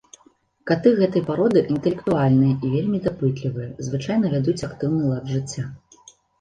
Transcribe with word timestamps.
Каты 0.69 0.93
гэтай 0.99 1.23
пароды 1.27 1.59
інтэлектуальныя 1.73 2.57
і 2.57 2.67
вельмі 2.77 3.03
дапытлівыя, 3.09 3.69
звычайна 3.91 4.35
вядуць 4.35 4.59
актыўны 4.73 5.03
лад 5.15 5.25
жыцця. 5.37 5.63